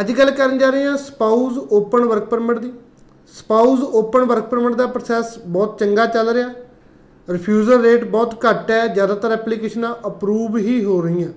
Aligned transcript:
ਅੱਜ 0.00 0.12
ਗੱਲ 0.12 0.30
ਕਰਨ 0.30 0.58
ਜਾ 0.58 0.68
ਰਹੇ 0.70 0.84
ਹਾਂ 0.84 0.96
ਸਪਾਊਸ 0.96 1.58
ਓਪਨ 1.58 2.04
ਵਰਕ 2.04 2.24
ਪਰਮਿਟ 2.24 2.58
ਦੀ। 2.58 2.72
ਸਪਾਊਸ 3.34 3.80
ਓਪਨ 3.82 4.24
ਵਰਕ 4.24 4.44
ਪਰਮਿਟ 4.44 4.74
ਦਾ 4.74 4.86
ਪ੍ਰੋਸੈਸ 4.86 5.38
ਬਹੁਤ 5.38 5.78
ਚੰਗਾ 5.78 6.06
ਚੱਲ 6.06 6.28
ਰਿਹਾ। 6.28 6.48
ਰਿਫਿਊਜ਼ਲ 7.28 7.82
ਰੇਟ 7.82 8.04
ਬਹੁਤ 8.04 8.34
ਘੱਟ 8.44 8.70
ਹੈ, 8.70 8.86
ਜ਼ਿਆਦਾਤਰ 8.86 9.32
ਐਪਲੀਕੇਸ਼ਨਾਂ 9.32 9.94
ਅਪਰੂਵ 10.06 10.56
ਹੀ 10.56 10.84
ਹੋ 10.84 11.00
ਰਹੀਆਂ। 11.02 11.28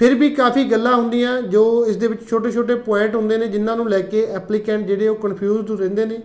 ਫਿਰ 0.00 0.14
ਵੀ 0.14 0.30
ਕਾਫੀ 0.30 0.64
ਗੱਲਾਂ 0.64 0.94
ਹੁੰਦੀਆਂ 0.94 1.40
ਜੋ 1.42 1.86
ਇਸ 1.86 1.96
ਦੇ 1.96 2.06
ਵਿੱਚ 2.06 2.28
ਛੋਟੇ 2.28 2.50
ਛੋਟੇ 2.50 2.74
ਪੁਆਇੰਟ 2.74 3.14
ਹੁੰਦੇ 3.14 3.36
ਨੇ 3.38 3.46
ਜਿਨ੍ਹਾਂ 3.46 3.76
ਨੂੰ 3.76 3.88
ਲੈ 3.88 4.00
ਕੇ 4.00 4.26
ਐਪਲੀਕੈਂਟ 4.26 4.86
ਜਿਹੜੇ 4.86 5.08
ਉਹ 5.08 5.16
ਕਨਫਿਊਜ਼ਡ 5.16 5.70
ਰਹਿੰਦੇ 5.70 6.04
ਨੇ। 6.06 6.18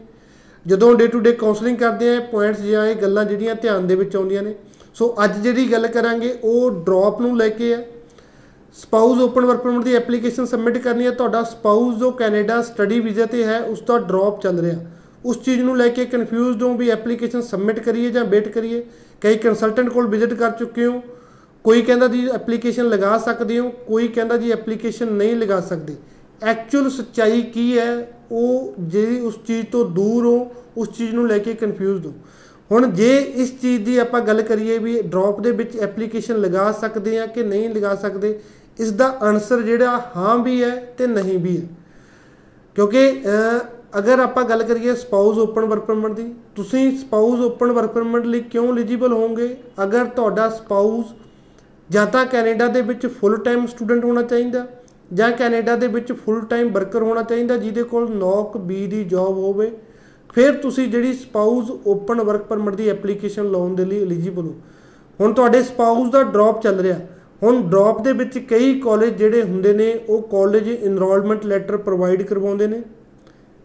ਜਦੋਂ 0.65 0.93
ਡੇ 0.95 1.07
ਟੂ 1.07 1.19
ਡੇ 1.19 1.31
ਕਾਉਂਸਲਿੰਗ 1.31 1.77
ਕਰਦੇ 1.77 2.15
ਆ 2.15 2.19
ਪੁਆਇੰਟਸ 2.19 2.61
ਜਾਂ 2.61 2.85
ਇਹ 2.87 2.95
ਗੱਲਾਂ 2.95 3.25
ਜਿਹੜੀਆਂ 3.25 3.55
ਧਿਆਨ 3.55 3.87
ਦੇ 3.87 3.95
ਵਿੱਚ 3.95 4.15
ਆਉਂਦੀਆਂ 4.15 4.43
ਨੇ। 4.43 4.55
ਸੋ 4.93 5.15
ਅੱਜ 5.23 5.37
ਜਿਹੜੀ 5.37 5.71
ਗੱਲ 5.71 5.87
ਕਰਾਂਗੇ, 5.87 6.37
ਉਹ 6.43 6.83
ਡ੍ਰੌਪ 6.85 7.21
ਨੂੰ 7.21 7.37
ਲੈ 7.37 7.49
ਕੇ 7.49 7.73
ਹੈ। 7.73 7.85
ਸਪਾਊਸ 8.81 9.19
ਓਪਨ 9.21 9.45
ਵਰਕ 9.45 9.59
ਪਰਮਿਟ 9.59 9.83
ਦੀ 9.83 9.93
ਐਪਲੀਕੇਸ਼ਨ 9.95 10.45
ਸਬਮਿਟ 10.45 10.77
ਕਰਨੀ 10.77 11.05
ਹੈ। 11.05 11.11
ਤੁਹਾਡਾ 11.11 11.43
ਸਪਾਊਸ 11.43 11.95
ਜੋ 11.95 12.11
ਕੈਨੇਡਾ 12.11 12.61
ਸਟੱਡੀ 12.61 12.99
ਵੀਜ਼ਾ 12.99 13.25
ਤੇ 13.25 13.43
ਹੈ, 13.43 13.59
ਉਸ 13.59 13.81
ਦਾ 13.81 13.97
ਡ੍ਰੌਪ 13.97 14.41
ਚੱਲ 14.41 14.59
ਰਿਹਾ। 14.59 14.79
ਉਸ 15.25 15.43
ਚੀਜ਼ 15.43 15.61
ਨੂੰ 15.61 15.77
ਲੈ 15.77 15.87
ਕੇ 15.87 16.05
ਕਨਫਿਊਜ਼ਡ 16.05 16.63
ਹੋ 16.63 16.73
ਵੀ 16.73 16.89
ਐਪਲੀਕੇਸ਼ਨ 16.89 17.41
ਸਬਮਿਟ 17.41 17.79
ਕਰੀਏ 17.79 18.09
ਜਾਂ 18.09 18.25
ਵੇਟ 18.25 18.47
ਕਰੀਏ। 18.47 18.83
ਕਈ 19.21 19.37
ਕੰਸਲਟੈਂਟ 19.37 19.89
ਕੋਲ 19.89 20.07
ਵਿਜ਼ਿਟ 20.07 20.33
ਕਰ 20.33 20.51
ਚੁੱਕੇ 20.51 20.85
ਹੋ। 20.85 21.01
ਕੋਈ 21.63 21.81
ਕਹਿੰਦਾ 21.81 22.07
ਜੀ 22.07 22.27
ਐਪਲੀਕੇਸ਼ਨ 22.29 22.85
ਲਗਾ 22.85 23.17
ਸਕਦੇ 23.17 23.59
ਹੋ, 23.59 23.69
ਕੋਈ 23.69 24.07
ਕਹਿੰਦਾ 24.07 24.37
ਜੀ 24.37 24.51
ਐਪਲੀਕੇਸ਼ਨ 24.51 25.11
ਨਹੀਂ 25.11 25.35
ਲਗਾ 25.35 25.61
ਸਕਦੇ। 25.61 25.95
ਐਕਚੁਅਲ 26.43 26.89
ਸੱਚਾਈ 26.89 27.41
ਕੀ 27.41 27.77
ਹੈ? 27.77 28.07
ਉਹ 28.31 28.73
ਜਿਹੜੀ 28.79 29.19
ਉਸ 29.19 29.37
ਚੀਜ਼ 29.47 29.67
ਤੋਂ 29.67 29.85
ਦੂਰ 29.85 30.25
ਹੋ, 30.25 30.51
ਉਸ 30.77 30.89
ਚੀਜ਼ 30.89 31.13
ਨੂੰ 31.13 31.27
ਲੈ 31.27 31.37
ਕੇ 31.37 31.53
ਕਨਫਿਊਜ਼ਡ 31.53 32.05
ਹੋ। 32.05 32.13
ਹੁਣ 32.71 32.87
ਜੇ 32.87 33.17
ਇਸ 33.17 33.61
ਚੀਜ਼ 33.61 33.83
ਦੀ 33.83 33.97
ਆਪਾਂ 33.97 34.21
ਗੱਲ 34.21 34.41
ਕਰੀਏ 34.41 34.77
ਵੀ 34.77 35.01
ਡ੍ਰੌਪ 35.01 35.39
ਦੇ 35.41 35.51
ਵਿੱਚ 35.51 35.77
ਐਪਲੀਕੇਸ਼ਨ 35.77 36.35
ਲਗਾ 36.35 36.71
ਸਕਦੇ 36.71 37.19
ਆ 37.19 37.25
ਕਿ 37.25 37.43
ਨਹੀਂ 37.43 37.69
ਲਗਾ 37.69 37.95
ਸਕਦੇ 37.95 38.39
ਇਸ 38.77 38.91
ਦਾ 38.91 39.07
ਆਨਸਰ 39.21 39.61
ਜਿਹੜਾ 39.61 40.11
ਹਾਂ 40.15 40.37
ਵੀ 40.37 40.61
ਹੈ 40.63 40.75
ਤੇ 40.97 41.07
ਨਹੀਂ 41.07 41.37
ਵੀ 41.39 41.57
ਹੈ। 41.57 41.67
ਕਿਉਂਕਿ 42.75 43.21
ਅਗਰ 43.97 44.19
ਆਪਾਂ 44.19 44.43
ਗੱਲ 44.43 44.63
ਕਰੀਏ 44.63 44.93
ਸਪਾਊਸ 44.95 45.37
ਓਪਨ 45.37 45.65
ਵਰਕ 45.65 45.81
ਪਰਮਿਟ 45.81 46.11
ਦੀ, 46.11 46.33
ਤੁਸੀਂ 46.55 46.97
ਸਪਾਊਸ 46.97 47.39
ਓਪਨ 47.41 47.71
ਵਰਕ 47.71 47.91
ਪਰਮਿਟ 47.91 48.25
ਲਈ 48.25 48.39
ਕਿਉਂ 48.41 48.67
ਐਲੀਜੀਬਲ 48.69 49.13
ਹੋਵੋਗੇ? 49.13 49.55
ਅਗਰ 49.83 50.05
ਤੁਹਾਡਾ 50.05 50.49
ਸਪਾਊਸ 50.49 51.13
ਜਾਂ 51.89 52.05
ਤਾਂ 52.07 52.25
ਕੈਨੇਡਾ 52.25 52.67
ਦੇ 52.67 52.81
ਵਿੱਚ 52.81 53.05
ਫੁੱਲ 53.09 53.37
ਟਾਈਮ 53.37 53.65
ਸਟੂਡੈਂਟ 53.67 54.05
ਹੋਣਾ 54.05 54.21
ਚਾਹੀਦਾ, 54.23 54.65
ਜਾਂ 55.13 55.31
ਕੈਨੇਡਾ 55.31 55.75
ਦੇ 55.75 55.87
ਵਿੱਚ 55.87 56.11
ਫੁੱਲ 56.15 56.41
ਟਾਈਮ 56.41 56.71
ਵਰਕਰ 56.71 57.01
ਹੋਣਾ 57.01 57.23
ਚਾਹੀਦਾ, 57.23 57.57
ਜਿਹਦੇ 57.57 57.83
ਕੋਲ 57.83 58.09
ਨੌਕ 58.11 58.57
ਬੀ 58.57 58.85
ਦੀ 58.87 59.03
ਜੌਬ 59.03 59.37
ਹੋਵੇ, 59.37 59.71
ਫਿਰ 60.35 60.53
ਤੁਸੀਂ 60.53 60.87
ਜਿਹੜੀ 60.87 61.13
ਸਪਾਊਸ 61.13 61.71
ਓਪਨ 61.87 62.21
ਵਰਕ 62.21 62.43
ਪਰਮਿਟ 62.43 62.75
ਦੀ 62.75 62.87
ਐਪਲੀਕੇਸ਼ਨ 62.89 63.51
ਲਾਉਣ 63.51 63.75
ਦੇ 63.75 63.85
ਲਈ 63.85 64.01
ਐਲੀਜੀਬਲ 64.01 64.45
ਹੋ। 64.45 64.55
ਹੁਣ 65.19 65.33
ਤੁਹਾਡੇ 65.33 65.61
ਸਪਾਊਸ 65.63 66.09
ਦਾ 66.11 66.23
ਡ੍ਰੌਪ 66.23 66.61
ਚੱਲ 66.61 66.79
ਰਿਹਾ। 66.79 66.99
ਹੁਣ 67.43 67.61
ਡ੍ਰੌਪ 67.61 68.01
ਦੇ 68.01 68.11
ਵਿੱਚ 68.13 68.37
ਕਈ 68.39 68.79
ਕਾਲਜ 68.79 69.13
ਜਿਹੜੇ 69.13 69.41
ਹੁੰਦੇ 69.41 69.73
ਨੇ, 69.73 69.99
ਉਹ 70.09 70.21
ਕਾਲਜ 70.21 70.69
ਇਨਰੋਲਮੈਂਟ 70.69 71.45
ਲੈਟਰ 71.45 71.77
ਪ੍ਰੋਵਾਈਡ 71.77 72.21
ਕਰਵਾਉਂਦੇ 72.21 72.67
ਨੇ। 72.67 72.81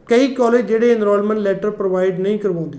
ਕਈ 0.07 0.27
ਕਾਲਜ 0.29 0.67
ਜਿਹੜੇ 0.67 0.93
ਇਨਰੋਲਮੈਂਟ 0.93 1.39
ਲੈਟਰ 1.39 1.71
ਪ੍ਰੋਵਾਈਡ 1.71 2.21
ਨਹੀਂ 2.21 2.39
ਕਰਵਾਉਂਦੇ। 2.39 2.79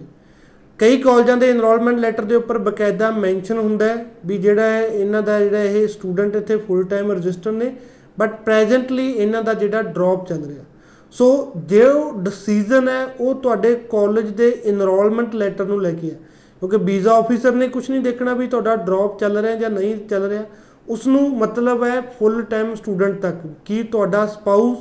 ਕਈ 0.79 0.97
ਕਾਲਜਾਂ 0.97 1.37
ਦੇ 1.37 1.49
ਇਨਰੋਲਮੈਂਟ 1.49 1.97
ਲੈਟਰ 1.99 2.23
ਦੇ 2.23 2.35
ਉੱਪਰ 2.35 2.57
ਬਕਾਇਦਾ 2.57 3.11
ਮੈਂਸ਼ਨ 3.11 3.57
ਹੁੰਦਾ 3.57 3.85
ਹੈ 3.85 4.05
ਵੀ 4.25 4.37
ਜਿਹੜਾ 4.37 4.63
ਹੈ, 4.63 4.81
ਇਹਨਾਂ 4.81 5.21
ਦਾ 5.21 5.39
ਜਿਹੜਾ 5.39 5.63
ਇਹ 5.63 5.87
ਸਟੂਡੈਂਟ 5.87 6.35
ਇੱਥੇ 6.35 6.57
ਫੁੱਲ 6.57 6.83
ਟਾਈਮ 6.83 7.11
ਰਜਿਸਟਰ 7.11 7.51
ਨੇ 7.51 7.73
ਬਟ 8.19 8.35
ਪ੍ਰੈਜ਼ੈਂਟਲੀ 8.45 9.11
ਇਹਨਾਂ 9.11 9.43
ਦਾ 9.43 9.53
ਜਿਹੜਾ 9.53 9.81
ਡ੍ਰੌਪ 9.81 10.27
ਚੱਲ 10.27 10.45
ਰਿਹਾ। 10.45 10.63
ਸੋ 11.11 11.51
ਜੋ 11.65 12.11
ਡਿਸੀਜਨ 12.17 12.87
ਹੈ, 12.89 13.15
ਉਹ 13.19 13.35
ਤੁਹਾਡੇ 13.35 13.75
ਕਾਲਜ 13.89 14.29
ਦੇ 14.29 14.49
ਇਨਰੋਲਮੈਂਟ 14.65 15.35
ਲੈਟਰ 15.35 15.65
ਨੂੰ 15.65 15.81
ਲੈ 15.81 15.91
ਕੇ 15.91 16.11
ਹੈ। 16.11 16.19
ਕਿਉਂਕਿ 16.61 16.77
ਵੀਜ਼ਾ 16.77 17.11
ਆਫੀਸਰ 17.11 17.51
ਨੇ 17.51 17.67
ਕੁਝ 17.67 17.89
ਨਹੀਂ 17.91 18.01
ਦੇਖਣਾ 18.01 18.33
ਵੀ 18.33 18.47
ਤੁਹਾਡਾ 18.47 18.75
ਡ੍ਰੌਪ 18.75 19.19
ਚੱਲ 19.19 19.37
ਰਿਹਾ 19.37 19.55
ਜਾਂ 19.55 19.69
ਨਹੀਂ 19.69 19.95
ਚੱਲ 20.07 20.27
ਰਿਹਾ। 20.27 20.43
ਉਸ 20.89 21.05
ਨੂੰ 21.07 21.37
ਮਤਲਬ 21.37 21.83
ਹੈ 21.83 22.01
ਫੁੱਲ 22.01 22.41
ਟਾਈਮ 22.41 22.73
ਸਟੂਡੈਂਟ 22.75 23.19
ਤੱਕ। 23.21 23.35
ਕੀ 23.65 23.81
ਤੁਹਾਡਾ 23.83 24.25
ਸਪਾਊਸ 24.25 24.77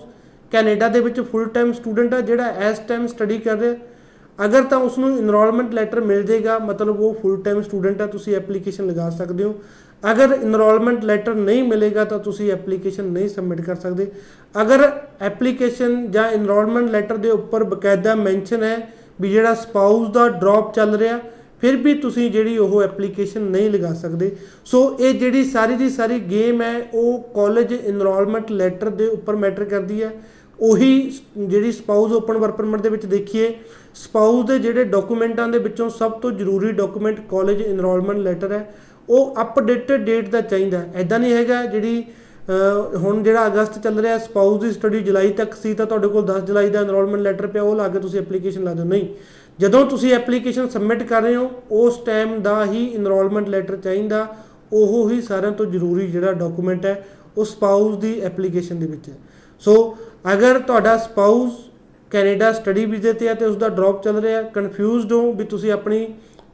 ਕੈਨੇਡਾ 0.52 0.88
ਦੇ 0.88 1.00
ਵਿੱਚ 1.00 1.20
ਫੁੱਲ 1.20 1.44
ਟਾਈਮ 1.44 1.72
ਸਟੂਡੈਂਟ 1.72 2.14
ਹੈ 2.14 2.20
ਜਿਹੜਾ 2.20 2.48
ਇਸ 2.70 2.78
ਟਾਈਮ 2.78 3.06
ਸਟੱਡੀ 3.06 3.38
ਕਰ 3.38 3.56
ਰਿਹਾ? 3.56 3.74
ਅਗਰ 4.38 4.62
ਤਾਂ 4.62 4.78
ਉਸ 4.78 4.98
ਨੂੰ 4.98 5.18
ਇਨਰੋਲਮੈਂਟ 5.18 5.74
ਲੈਟਰ 5.74 6.00
ਮਿਲ 6.00 6.22
ਜਾਏਗਾ, 6.22 6.58
ਮਤਲਬ 6.58 7.00
ਉਹ 7.00 7.14
ਫੁੱਲ 7.14 7.36
ਟਾਈਮ 7.42 7.62
ਸਟੂਡੈਂਟ 7.62 8.00
ਹੈ 8.00 8.06
ਤੁਸੀਂ 8.06 8.36
ਐਪਲੀਕੇਸ਼ਨ 8.36 8.86
ਲਗਾ 8.86 9.10
ਸਕਦੇ 9.10 9.44
ਹੋ। 9.44 9.54
ਅਗਰ 10.10 10.36
ਇਨਰੋਲਮੈਂਟ 10.42 11.04
ਲੈਟਰ 11.04 11.34
ਨਹੀਂ 11.34 11.62
ਮਿਲੇਗਾ 11.62 12.04
ਤਾਂ 12.04 12.18
ਤੁਸੀਂ 12.18 12.52
ਐਪਲੀਕੇਸ਼ਨ 12.52 13.04
ਨਹੀਂ 13.04 13.28
ਸਬਮਿਟ 13.28 13.60
ਕਰ 13.60 13.74
ਸਕਦੇ। 13.74 14.06
ਅਗਰ 14.62 14.90
ਐਪਲੀਕੇਸ਼ਨ 15.20 16.10
ਜਾਂ 16.10 16.30
ਇਨਰੋਲਮੈਂਟ 16.30 16.90
ਲੈਟਰ 16.90 17.16
ਦੇ 17.16 17.30
ਉੱਪਰ 17.30 17.64
ਬਕਾਇਦਾ 17.64 18.14
ਮੈਂਸ਼ਨ 18.14 18.62
ਹੈ 18.62 18.76
ਵੀ 19.20 19.30
ਜਿਹੜਾ 19.30 19.54
ਸਪਾਊਸ 19.54 20.08
ਦਾ 20.08 20.28
ਡ੍ਰੌਪ 20.28 20.74
ਚੱਲ 20.74 20.96
ਰਿਹਾ 20.96 21.18
ਫਿਰ 21.60 21.76
ਵੀ 21.76 21.94
ਤੁਸੀਂ 21.96 22.30
ਜਿਹੜੀ 22.30 22.56
ਉਹ 22.58 22.82
ਐਪਲੀਕੇਸ਼ਨ 22.82 23.42
ਨਹੀਂ 23.42 23.70
ਲਗਾ 23.70 23.92
ਸਕਦੇ। 23.94 24.30
ਸੋ 24.64 24.96
ਇਹ 25.00 25.14
ਜਿਹੜੀ 25.14 25.44
ਸਾਰੀ 25.44 25.74
ਦੀ 25.76 25.88
ਸਾਰੀ 25.90 26.18
ਗੇਮ 26.20 26.62
ਹੈ, 26.62 26.88
ਉਹ 26.94 27.28
ਕਾਲਜ 27.34 27.72
ਇਨਰੋਲਮੈਂਟ 27.72 28.50
ਲੈਟਰ 28.52 28.90
ਦੇ 28.90 29.06
ਉੱਪਰ 29.08 29.36
ਮੈਟਰ 29.36 29.64
ਕਰਦੀ 29.64 30.02
ਹੈ। 30.02 30.12
ਉਹੀ 30.58 31.12
ਜਿਹੜੀ 31.38 31.72
ਸਪਾਊਸ 31.72 32.12
ਓਪਨ 32.12 32.36
ਵਰਕ 32.36 32.54
ਪਰਮਿਟ 32.54 32.80
ਦੇ 32.80 32.88
ਵਿੱਚ 32.88 33.04
ਦੇਖੀਏ 33.06 33.54
ਸਪਾਊਸ 33.94 34.46
ਦੇ 34.46 34.58
ਜਿਹੜੇ 34.58 34.84
ਡਾਕੂਮੈਂਟਾਂ 34.86 35.48
ਦੇ 35.48 35.58
ਵਿੱਚੋਂ 35.58 35.88
ਸਭ 35.90 36.12
ਤੋਂ 36.12 36.30
ਜ਼ਰੂਰੀ 36.32 36.72
ਡਾਕੂਮੈਂਟ 36.74 37.20
ਕਾਲਜ 37.30 37.60
ਇਨਰੋਲਮੈਂਟ 37.62 38.18
ਲੈਟਰ 38.18 38.52
ਹੈ, 38.52 38.64
ਉਹ 39.08 39.34
ਅਪਡੇਟਡ 39.40 40.04
ਡੇਟ 40.04 40.28
ਦਾ 40.30 40.40
ਚਾਹੀਦਾ 40.42 40.82
ਐਦਾਂ 40.94 41.18
ਨਹੀਂ 41.18 41.32
ਹੈਗਾ 41.32 41.64
ਜਿਹੜੀ 41.66 42.02
ਹੁਣ 42.96 43.22
ਜਿਹੜਾ 43.22 43.46
ਅਗਸਤ 43.46 43.78
ਚੱਲ 43.78 43.98
ਰਿਹਾ 44.00 44.18
ਸਪਾਊਸ 44.18 44.60
ਦੀ 44.60 44.70
ਸਟੱਡੀ 44.72 45.00
ਜੁਲਾਈ 45.00 45.32
ਤੱਕ 45.32 45.54
ਸੀ 45.54 45.72
ਤਾਂ 45.74 45.86
ਤੁਹਾਡੇ 45.86 46.08
ਕੋਲ 46.08 46.24
10 46.26 46.40
ਜੁਲਾਈ 46.40 46.70
ਦਾ 46.70 46.80
ਐਨਰੋਲਮੈਂਟ 46.80 47.22
ਲੈਟਰ 47.22 47.46
ਪਿਆ, 47.46 47.62
ਉਹ 47.62 47.74
ਲਾ 47.76 47.88
ਕੇ 47.88 47.98
ਤੁਸੀਂ 47.98 48.20
ਐਪਲੀਕੇਸ਼ਨ 48.20 48.64
ਲਾ 48.64 48.72
ਦਿਓ। 48.74 48.84
ਨਹੀਂ 48.84 49.08
ਜਦੋਂ 49.58 49.84
ਤੁਸੀਂ 49.86 50.12
ਐਪਲੀਕੇਸ਼ਨ 50.14 50.68
ਸਬਮਿਟ 50.68 51.02
ਕਰ 51.02 51.22
ਰਹੇ 51.22 51.36
ਹੋ, 51.36 51.50
ਉਸ 51.70 51.96
ਟਾਈਮ 52.06 52.40
ਦਾ 52.42 52.64
ਹੀ 52.64 52.84
ਇਨਰੋਲਮੈਂਟ 52.86 53.48
ਲੈਟਰ 53.48 53.76
ਚਾਹੀਦਾ, 53.76 54.26
ਉਹ 54.72 55.10
ਹੀ 55.10 55.20
ਸਾਰਿਆਂ 55.20 55.52
ਤੋਂ 55.52 55.66
ਜ਼ਰੂਰੀ 55.66 56.06
ਜਿਹੜਾ 56.06 56.32
ਡਾਕੂਮੈਂਟ 56.32 56.86
ਹੈ, 56.86 57.04
ਉਹ 57.38 57.44
ਸਪਾਊਸ 57.44 57.96
ਦੀ 57.98 58.20
ਐਪਲੀਕੇਸ਼ਨ 58.20 58.78
ਦੇ 58.78 58.86
ਵਿੱਚ 58.86 59.08
ਹੈ। 59.08 59.16
ਸੋ 59.62 59.96
ਅਗਰ 60.32 60.58
ਤੁਹਾਡਾ 60.58 60.96
ਸਪਾਊਸ 60.98 61.52
ਕੈਨੇਡਾ 62.10 62.52
ਸਟੱਡੀ 62.52 62.84
ਵੀਜ਼ੇ 62.84 63.12
ਤੇ 63.12 63.28
ਹੈ 63.28 63.34
ਤੇ 63.34 63.44
ਉਸ 63.44 63.56
ਦਾ 63.56 63.68
ਡ੍ਰੌਪ 63.68 64.02
ਚੱਲ 64.04 64.20
ਰਿਹਾ 64.20 64.42
ਕਨਫਿਊਜ਼ਡ 64.54 65.12
ਹੋ 65.12 65.32
ਵੀ 65.32 65.44
ਤੁਸੀਂ 65.44 65.72
ਆਪਣੀ 65.72 66.06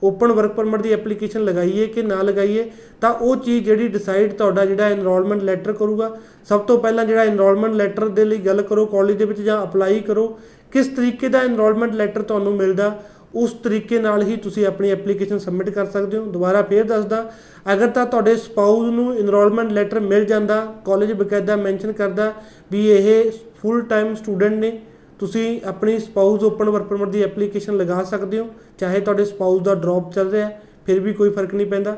ਓਪਨ 0.03 0.33
ਵਰਕ 0.33 0.53
ਪਰਮਿਟ 0.53 0.83
ਦੀ 0.83 0.93
ਐਪਲੀਕੇਸ਼ਨ 0.93 1.45
ਲਗਾਈਏ 1.45 1.87
ਕਿ 1.87 2.03
ਨਾ 2.03 2.21
ਲਗਾਈਏ, 2.23 2.71
ਤਾਂ 3.01 3.13
ਉਹ 3.13 3.37
ਚੀਜ਼ 3.37 3.65
ਜਿਹੜੀ 3.65 3.87
ਡਿਸਾਈਡ 3.89 4.33
ਤੁਹਾਡਾ 4.33 4.65
ਜਿਹੜਾ 4.65 4.89
ਐਨਰੋਲਮੈਂਟ 4.89 5.43
ਲੈਟਰ 5.43 5.73
ਕਰੂਗਾ, 5.73 6.11
ਸਭ 6.49 6.61
ਤੋਂ 6.61 6.79
ਪਹਿਲਾਂ 6.79 7.05
ਜਿਹੜਾ 7.05 7.25
ਐਨਰੋਲਮੈਂਟ 7.25 7.75
ਲੈਟਰ 7.75 8.09
ਦੇ 8.09 8.25
ਲਈ 8.25 8.39
ਗੱਲ 8.39 8.63
ਕਰੋ 8.63 8.87
ਕਾਲਜ 8.87 9.17
ਦੇ 9.17 9.25
ਵਿੱਚ 9.25 9.41
ਜਾਂ 9.41 9.63
ਅਪਲਾਈ 9.63 10.01
ਕਰੋ 10.01 10.27
ਕਿਸ 10.75 10.87
ਤਰੀਕੇ 10.87 11.29
ਦਾ 11.29 11.41
ਐਨਰੋਲਮੈਂਟ 11.41 11.93
ਲੈਟਰ 11.95 12.23
ਤੁਹਾਨੂੰ 12.23 12.55
ਮਿਲਦਾ, 12.55 12.97
ਉਸ 13.35 13.53
ਤਰੀਕੇ 13.65 13.99
ਨਾਲ 13.99 14.23
ਹੀ 14.23 14.37
ਤੁਸੀਂ 14.37 14.65
ਆਪਣੀ 14.67 14.91
ਐਪਲੀਕੇਸ਼ਨ 14.91 15.39
ਸਬਮਿਟ 15.39 15.69
ਕਰ 15.71 15.87
ਸਕਦੇ 15.87 16.17
ਹੋ। 16.17 16.25
ਦੁਬਾਰਾ 16.27 16.63
ਫੇਰ 16.63 16.85
ਦੱਸਦਾ, 16.85 17.31
ਅਗਰ 17.73 17.89
ਤਾਂ 17.89 18.07
ਤੁਹਾਡੇ 18.07 18.35
ਸਪਾਊਸ 18.37 18.91
ਨੂੰ 18.93 19.13
ਐਨਰੋਲਮੈਂਟ 19.19 19.71
ਲੈਟਰ 19.73 20.01
ਮਿਲ 20.01 20.25
ਜਾਂਦਾ 20.25 20.61
ਕਾਲਜ 20.87 21.13
ਬਕਾਇਦਾ 21.13 21.57
ਮੈਂਸ਼ਨ 21.57 21.93
ਕਰਦਾ 21.93 22.33
ਵੀ 22.73 22.87
ਇਹ 22.91 23.31
ਫੁੱਲ 23.63 23.81
ਟਾਈਮ 23.83 24.15
ਸਟੂਡੈਂਟ 24.15 24.55
ਨੇ, 24.55 24.79
ਤੁਸੀਂ 25.21 25.61
ਆਪਣੀ 25.67 25.99
ਸਪਾਊਸ 25.99 26.43
ਓਪਨ 26.43 26.71
ਵਰਕ 26.71 26.85
ਪਰਮਿਟ 26.85 27.09
ਦੀ 27.09 27.23
ਐਪਲੀਕੇਸ਼ਨ 27.23 27.77
ਲਗਾ 27.77 28.03
ਸਕਦੇ 28.05 28.39
ਹੋ। 28.39 28.47
ਚਾਹੇ 28.79 29.01
ਤੁਹਾਡੇ 29.01 29.25
ਸਪਾਊਸ 29.25 29.63
ਦਾ 29.63 29.75
ਡ੍ਰੌਪ 29.77 30.13
ਚੱਲ 30.13 30.31
ਰਿਹਾ, 30.31 30.51
ਫਿਰ 30.87 31.01
ਵੀ 31.01 31.13
ਕੋਈ 31.13 31.31
ਫ਼ਰਕ 31.31 31.55
ਨਹੀਂ 31.55 31.67
ਪੈਂਦਾ। 31.67 31.97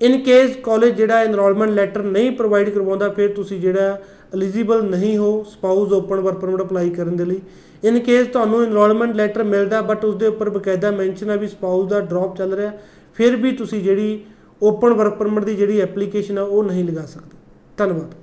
ਇਨ 0.00 0.18
ਕੇਸ 0.22 0.56
ਕਾਲਜ 0.64 0.94
ਜਿਹੜਾ 0.94 1.18
ਐਨਰੋਲਮੈਂਟ 1.20 1.70
ਲੈਟਰ 1.70 2.02
ਨਹੀਂ 2.02 2.30
ਪ੍ਰੋਵਾਈਡ 2.32 2.68
ਕਰਵਾਉਂਦਾ, 2.70 3.08
ਫਿਰ 3.08 3.32
ਤੁਸੀਂ 3.34 3.60
ਜਿਹੜਾ 3.60 3.98
ਐਲੀਜੀਬਲ 4.34 4.82
ਨਹੀਂ 4.82 5.16
ਹੋ 5.18 5.44
spouse 5.48 5.92
open 5.92 6.20
work 6.20 6.38
permit 6.38 6.60
apply 6.62 6.90
ਕਰਨ 6.90 7.16
ਦੇ 7.16 7.24
ਲਈ। 7.24 7.40
ਇਨ 7.84 7.98
ਕੇਸ 7.98 8.26
ਤੁਹਾਨੂੰ 8.26 8.62
ਐਨਰੋਲਮੈਂਟ 8.62 9.14
ਲੈਟਰ 9.16 9.42
ਮਿਲਦਾ 9.44 9.80
ਬਟ 9.82 10.04
ਉਸ 10.04 10.14
ਦੇ 10.14 10.26
ਉੱਪਰ 10.26 10.50
ਬਕਾਇਦਾ 10.50 10.90
ਮੈਂਸ਼ਨ 10.90 11.30
ਹੈ 11.30 11.36
ਵੀ 11.36 11.48
ਸਪਾਊਸ 11.48 11.88
ਦਾ 11.88 12.00
ਡ੍ਰੌਪ 12.02 12.36
ਚੱਲ 12.36 12.54
ਰਿਹਾ, 12.54 12.72
ਫਿਰ 13.16 13.36
ਵੀ 13.36 13.52
ਤੁਸੀਂ 13.52 13.82
ਜਿਹੜੀ 13.82 14.24
ਓਪਨ 14.62 14.92
ਵਰਕ 14.92 15.14
ਪਰਮਿਟ 15.14 15.44
ਦੀ 15.44 15.54
ਜਿਹੜੀ 15.54 15.80
ਐਪਲੀਕੇਸ਼ਨ 15.80 16.38
ਹੈ 16.38 16.42
ਉਹ 16.42 16.64
ਨਹੀਂ 16.64 16.84
ਲਗਾ 16.84 17.06
ਸਕਦੇ। 17.06 17.36
ਧੰਨਵਾਦ। 17.76 18.14